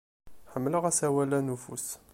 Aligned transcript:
Ḥemmleɣ 0.51 0.83
asawal-a 0.89 1.39
n 1.41 1.53
ufus. 1.55 1.87